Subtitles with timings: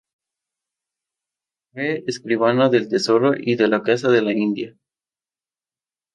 [1.73, 4.75] Fue escribano del tesoro y de la Casa de la India.